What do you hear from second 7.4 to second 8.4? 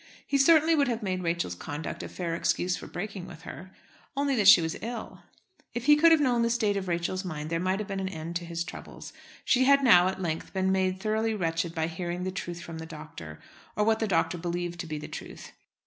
there might have been an end